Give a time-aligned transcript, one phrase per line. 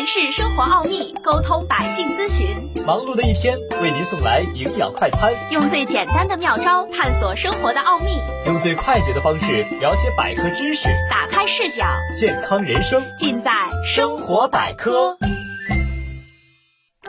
[0.00, 2.46] 诠释生活奥秘，沟通百姓咨询。
[2.86, 11.84] 忙碌的一天，为您送来营养快餐，用最简单的妙招探索生活的奥秘，用最快捷的方式了解百科知识，打开视角，
[12.18, 13.52] 健康人生尽在
[13.84, 15.18] 生活百科。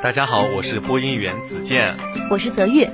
[0.04, 1.96] 大家好，我是播音员子健，
[2.30, 2.86] 我是泽玉。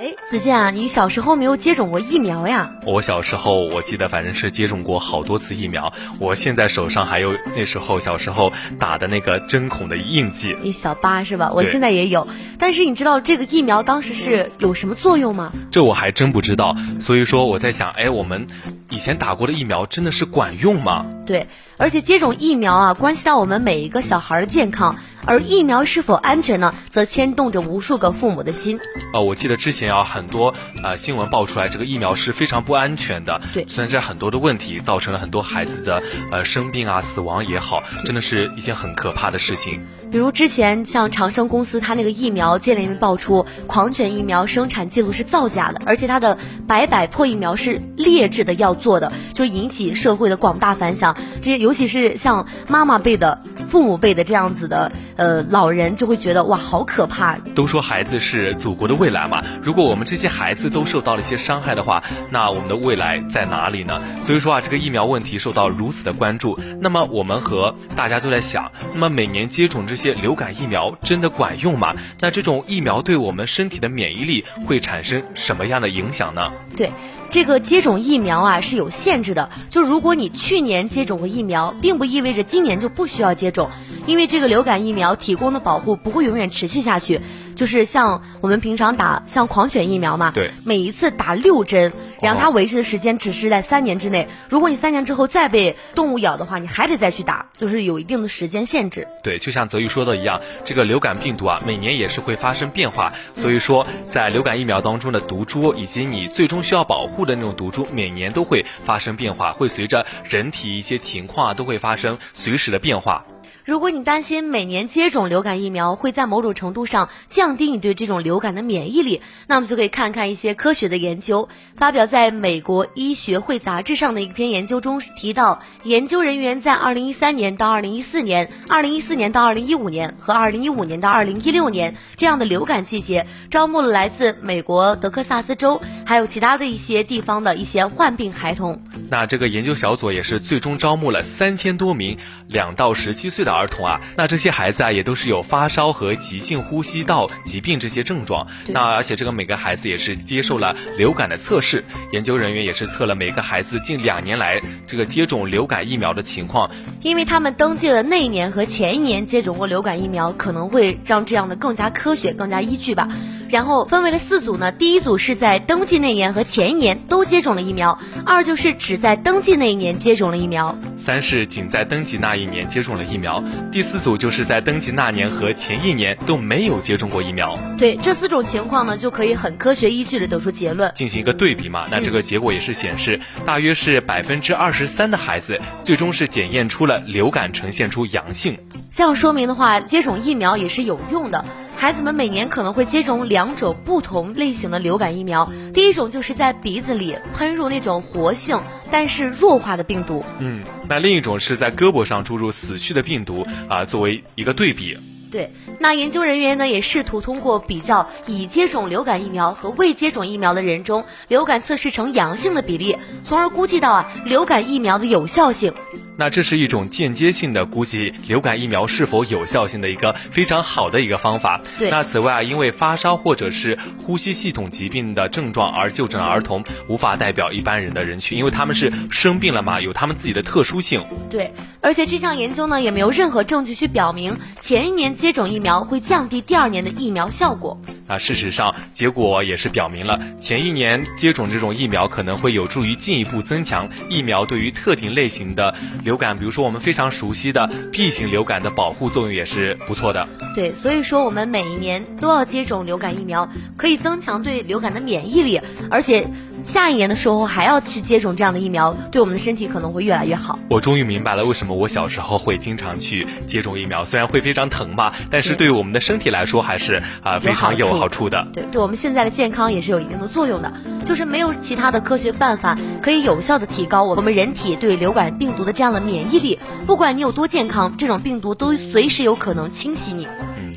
[0.00, 2.70] 哎，子健啊，你小时候没有接种过疫苗呀？
[2.86, 10.56] 我小时候我记得反正是接种过好多次疫苗，我现在手上还有那时候小时候打的那个针孔的印记。
[10.62, 11.50] 一小疤是吧？
[11.52, 12.28] 我现在也有，
[12.60, 15.52] 但是你知道这个疫苗当时是有什么作用吗？
[15.72, 18.46] 这我还真不知道，所以说我在想，哎，我们
[18.90, 21.06] 以前打过的疫苗真的是管用吗？
[21.26, 24.94] 对，而且接种疫苗啊，关系到我们每一个小孩的健康。
[25.28, 26.74] 而疫苗是否安全呢？
[26.90, 28.80] 则牵动着无数个父母的心。
[29.12, 39.82] 呃，我记得之前啊，很多呃新闻爆出来，这个疫苗是非常不安全的，对，存在很多的问题，造成了很多孩子的呃生病啊、死亡也好，真的是一件很可怕的事情。
[40.10, 51.14] 比如之前像长生公司，它那个疫苗接连被爆出狂犬疫苗生产记录是造假的，而且它的白百破疫苗是劣质的要做的，就引起社会的广大反响。
[51.42, 54.90] 这些尤其是像妈妈辈的、父母辈的这样子的。
[55.18, 57.36] 呃，老人就会觉得哇，好可怕。
[57.56, 64.00] 都说孩子是祖国的未来嘛，如果我们这些孩子都受到了一些伤害的话，那我们的未来在哪里呢？
[64.22, 71.92] 所以说啊，这个疫苗问题受到如此的关注，那么我们和大家都在想，那么每年接种这些流感疫苗真的管用吗？
[72.20, 76.52] 那这种疫苗对我们身体的免疫力会产生什么样的影响呢？
[76.78, 76.92] 对。
[77.28, 83.68] 这个接种疫苗啊是有限制的，就如果你去年接种过疫苗，并不意味着今年就不需要接种，
[84.06, 87.20] 因为这个流感疫苗提供的保护不会永远持续下去。
[87.58, 91.92] 就是像我们平常打像狂犬疫苗嘛，对，每一次打六针，
[92.22, 94.28] 然后它维持的时间只是在三年之内。
[94.48, 99.08] 如果你三年之后再被动物咬的话，你还得再去打，就是有一定的时间限制。
[99.24, 113.24] 对，就像泽宇说的一样，这个流感病毒啊，每年也是会发生变化，所以说在流感疫苗当中的毒株以及你最终需要保护的那种毒株，每年都会发生变化，会随着人体一些情况啊，都会发生随时的变化。
[113.68, 121.50] 如果你担心每年接种流感疫苗会在某种程度上降低你对这种流感的免疫力，那么就可以看看一些科学的研究。
[121.76, 138.80] 发表在美国医学会杂志上的一篇研究中提到，研究人员在2013年到2014年、2014年到2015年和2015年到2016年这样的流感季节，招募了来自美国德克萨斯州还有其他的一些地方的一些患病孩童。
[139.10, 143.58] 那这个研究小组也是最终招募了三千多名两到十七岁的。
[143.58, 148.46] 儿童啊，那这些孩子啊，也都是有发烧和急性呼吸道疾病这些症状。
[148.68, 156.70] 那而且这个每个孩子也是接受了流感的测试，研究人员也是测了每个孩子近两年来这个接种流感疫苗的情况。
[157.00, 163.08] 因为他们登记了那一年和前一年接种过流感疫苗，可能会让这样的更加科学、更加依据吧。
[163.48, 173.42] 然后分为了四组呢，第一组是在登记那年和前一年都接种了疫苗，二就是只在登记那一年接种了疫苗，三是仅在登记那一年接种了疫苗，
[173.72, 177.58] 第四组就是在登记那年和前一年都没有接种过疫苗。
[177.78, 181.86] 对这四种情况呢，就可以很科学依据的得出结论，进行一个对比嘛。
[181.90, 188.58] 那这个结果也是显示，大约是百分之二十三的孩子最终是检验出了流感，呈现出阳性。
[188.90, 191.44] 这样说明的话，接种疫苗也是有用的。
[191.78, 204.98] 孩子们每年可能会接种两种不同类型的流感疫苗，第一种就是在鼻子里喷入那种活性但是弱化的病毒，嗯，那另一种是在胳膊上注入死去的病毒啊，作为一个对比。
[205.30, 215.72] 对，那研究人员呢也试图通过比较已接种流感疫苗和未接种疫苗的人中流感测试呈阳性的比例，从而估计到啊流感疫苗的有效性。
[216.20, 221.60] 那这是一种间接性的估计流感疫苗是否有效性的一个非常好的一个方法。
[221.78, 221.90] 对。
[221.90, 231.06] 那此外啊，因为发烧或者是呼吸系统疾病的症状而就诊儿童，无法代表一般人的人群，因为他们是生病了嘛，有他们自己的特殊性。
[231.30, 231.52] 对。
[231.80, 237.80] 而且这项研究呢，也没有任何证据去表明前一年接种疫苗会降低第二年的疫苗效果。
[238.08, 245.72] 那事实上，结果也是表明了前一年接种这种疫苗可能会有助于进一步增强疫苗对于特定类型的。
[246.08, 250.26] 流感，比如说我们非常熟悉的 B 型流感的保护作用也是不错的。
[250.54, 253.46] 对，所以说我们每一年都要接种流感疫苗，
[253.76, 255.60] 可以增强对流感的免疫力，
[255.90, 256.26] 而且
[256.64, 260.58] 下一年的时候还要去接种这样的疫苗，对我们的身体可能会越来越好。
[260.68, 268.46] 我终于明白了为什么我小时候会经常去接种疫苗，虽然会非常疼吧，但是对于我们的身体来说还是啊非常有好处的。
[268.52, 270.72] 对，对我们现在的健康也是有一定的作用的。
[271.06, 276.58] 就是没有其他的科学办法可以有效的提高我们人体对流感病毒的这样的免疫力。
[276.86, 280.28] 不管你有多健康，这种病毒都随时有可能侵袭你。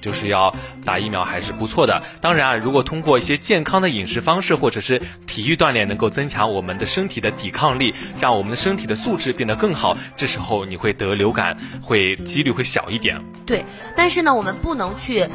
[0.02, 0.54] 就是要
[0.84, 2.02] 打疫苗还是不错的。
[2.20, 13.24] 当然啊，如果通过一些健康的饮食方式或者是体育锻炼，能够增强我们的身体的抵抗力，让我们的身体的素质变得更好，这时候你会得流感会几率会小一点。
[13.46, 13.64] 对，
[13.96, 15.30] 但是呢，我们不能去。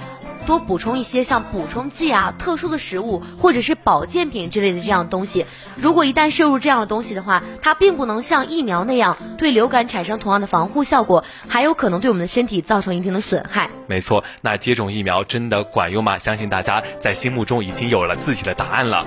[0.46, 5.44] 多补充一些像补充剂啊、特殊的食物或者是保健品之类的这样的东西。
[5.74, 13.68] 如果一旦摄入这样的东西的话，它并不能像疫苗那样对流感产生同样的防护效果，还有可能对我们的身体造成一定的损害。
[13.86, 16.16] 没错，那接种疫苗真的管用吗？
[16.16, 19.04] 相信大家在心目中已经有了自己的答案了。